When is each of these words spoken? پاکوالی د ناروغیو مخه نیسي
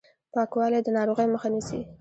پاکوالی 0.33 0.79
د 0.83 0.87
ناروغیو 0.97 1.33
مخه 1.33 1.47
نیسي 1.53 1.79